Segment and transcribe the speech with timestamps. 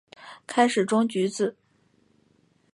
[0.47, 1.55] 开始装橘子